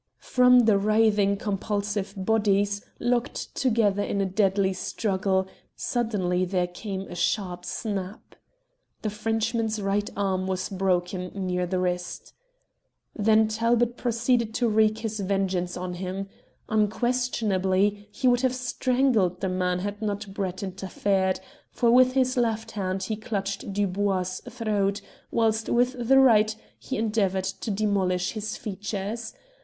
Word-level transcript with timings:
From 0.23 0.61
the 0.61 0.79
writhing 0.79 1.37
convulsive 1.37 2.15
bodies, 2.17 2.83
locked 2.99 3.53
together 3.53 4.01
in 4.01 4.19
a 4.19 4.25
deadly 4.25 4.73
struggle, 4.73 5.45
suddenly 5.75 6.43
there 6.43 6.65
came 6.65 7.01
a 7.01 7.13
sharp 7.13 7.65
snap. 7.65 8.33
The 9.03 9.11
Frenchman's 9.11 9.79
right 9.79 10.09
arm 10.17 10.47
was 10.47 10.69
broken 10.69 11.29
near 11.35 11.67
the 11.67 11.77
wrist. 11.77 12.33
Then 13.15 13.47
Talbot 13.47 13.95
proceeded 13.95 14.55
to 14.55 14.67
wreak 14.67 14.97
his 14.97 15.19
vengeance 15.19 15.77
on 15.77 15.93
him. 15.93 16.27
Unquestionably 16.67 18.09
he 18.11 18.27
would 18.27 18.41
have 18.41 18.55
strangled 18.55 19.39
the 19.39 19.49
man 19.49 19.77
had 19.81 20.01
not 20.01 20.33
Brett 20.33 20.63
interfered, 20.63 21.39
for 21.69 21.91
with 21.91 22.13
his 22.13 22.35
left 22.35 22.71
hand 22.71 23.03
he 23.03 23.15
clutched 23.15 23.71
Dubois' 23.71 24.41
throat, 24.49 24.99
whilst 25.29 25.69
with 25.69 25.91
the 26.07 26.17
right 26.17 26.55
he 26.79 26.97
endeavoured 26.97 27.43
to 27.45 27.69
demolish 27.69 28.31
his 28.31 28.57
features. 28.57 29.35